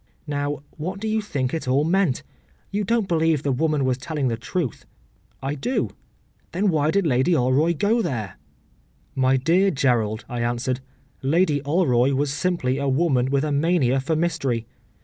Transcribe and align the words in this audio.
Now, 0.25 0.63
what 0.77 0.99
do 0.99 1.07
you 1.07 1.21
think 1.21 1.53
it 1.53 1.67
all 1.67 1.83
meant? 1.83 2.23
You 2.71 2.83
don’t 2.83 3.07
believe 3.07 3.43
the 3.43 3.51
woman 3.51 3.85
was 3.85 3.99
telling 3.99 4.29
the 4.29 4.35
truth?’ 4.35 4.87
‘I 5.43 5.53
do.’ 5.53 5.91
‘Then 6.53 6.69
why 6.69 6.89
did 6.89 7.05
Lady 7.05 7.33
Alroy 7.33 7.77
go 7.77 8.01
there?’ 8.01 8.39
‘My 9.13 9.37
dear 9.37 9.69
Gerald,’ 9.69 10.25
I 10.27 10.41
answered, 10.41 10.79
‘Lady 11.21 11.61
Alroy 11.61 12.13
was 12.15 12.33
simply 12.33 12.79
a 12.79 12.87
woman 12.89 13.29
with 13.29 13.43
a 13.43 13.51
mania 13.51 13.99
for 13.99 14.15
mystery. 14.15 14.65